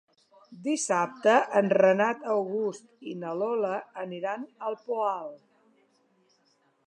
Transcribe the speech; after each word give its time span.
Dissabte 0.67 1.33
en 1.59 1.69
Renat 1.77 2.23
August 2.37 2.89
i 3.13 3.13
na 3.25 3.35
Lola 3.41 3.75
aniran 4.05 4.49
al 4.69 4.79
Poal. 4.87 5.31